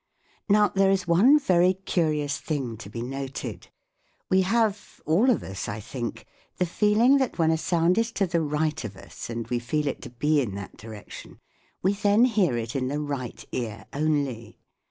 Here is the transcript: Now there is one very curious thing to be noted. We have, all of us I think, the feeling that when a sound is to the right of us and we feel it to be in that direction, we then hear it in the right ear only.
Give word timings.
Now 0.49 0.67
there 0.69 0.89
is 0.89 1.05
one 1.07 1.37
very 1.37 1.75
curious 1.75 2.39
thing 2.39 2.75
to 2.77 2.89
be 2.89 3.03
noted. 3.03 3.67
We 4.31 4.41
have, 4.41 4.99
all 5.05 5.29
of 5.29 5.43
us 5.43 5.69
I 5.69 5.79
think, 5.79 6.25
the 6.57 6.65
feeling 6.65 7.17
that 7.19 7.37
when 7.37 7.51
a 7.51 7.55
sound 7.59 7.99
is 7.99 8.11
to 8.13 8.25
the 8.25 8.41
right 8.41 8.83
of 8.83 8.97
us 8.97 9.29
and 9.29 9.47
we 9.47 9.59
feel 9.59 9.85
it 9.85 10.01
to 10.01 10.09
be 10.09 10.41
in 10.41 10.55
that 10.55 10.75
direction, 10.75 11.39
we 11.83 11.93
then 11.93 12.25
hear 12.25 12.57
it 12.57 12.75
in 12.75 12.87
the 12.87 12.99
right 12.99 13.45
ear 13.51 13.85
only. 13.93 14.57